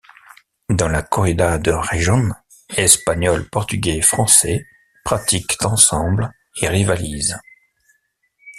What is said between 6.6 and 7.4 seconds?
rivalisent.